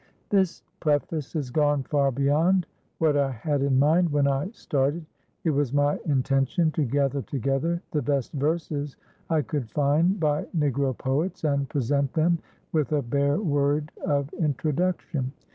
[0.31, 2.65] This preface has gone far beyond
[2.97, 5.05] what I had in mind when I started.
[5.43, 8.97] It was my intention to gather together the best verses
[9.29, 12.39] I could find by Negro poets and present them
[12.71, 15.33] with a bare word of introduction.